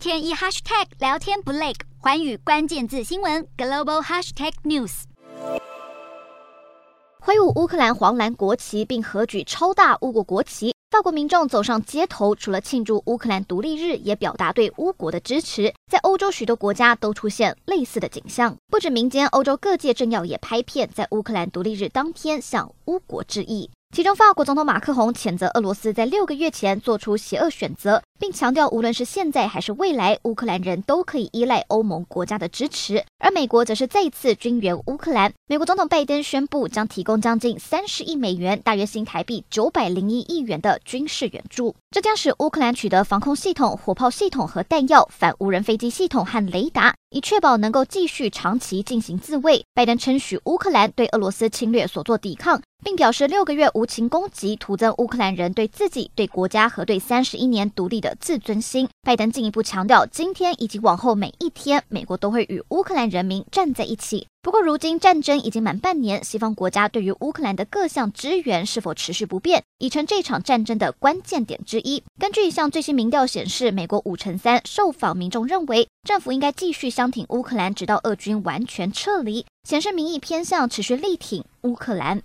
[0.00, 5.02] 天一 hashtag 聊天不累，寰宇关键字新闻 global hashtag news。
[7.20, 15.74] 挥舞乌克兰黄蓝国旗并合举超大乌国国旗，法国民众走上街头，除了庆祝乌克兰独立日，也表达对乌国的支持。
[15.92, 23.68] 在欧洲许多国家都出现类似的景象，不止民间，欧洲各界政要也拍片，在乌克兰独立日当天向乌国致意。
[23.94, 33.02] 其中，法国总统马克宏谴责俄罗斯在六个月前做出邪恶选择，并强调，无论是现在还是未来，乌克兰人都可以依赖欧盟国家的支持。
[33.18, 35.32] 而美国则是再次军援乌克兰。
[35.46, 49.64] 美国总统拜登宣布将提供将近三十亿美元（大约新台币九百零一亿元）的军事援助，这将使乌克兰取得防空系统、火炮系统和弹药、反无人飞机系统和雷达，以确保能够继续长期进行自卫。
[49.72, 52.60] 拜登称许乌克兰对俄罗斯侵略所做抵抗。
[52.82, 58.88] 并表示，六个月无情攻击徒增乌克兰人对自己、对国家和对三十一年独立的自尊心。
[59.02, 64.26] 拜登进一步强调，今天以及往后每一天，美国都会与乌克兰人民站在一起。
[64.42, 72.02] 不过，如今战争已经满半年，西方国家对于乌克兰的各项支援是否持续不变，已成这场战争的关键点之一。
[72.18, 82.22] 根据一项最新民调显示，美国五成三受访民众认为，政府应该继续相挺乌克兰，直到俄军完全撤离，显示民意偏向持续力挺乌克兰。